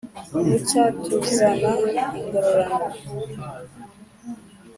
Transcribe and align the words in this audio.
bucya 0.47 0.83
tuzana 1.03 1.71
ingororano, 2.19 2.93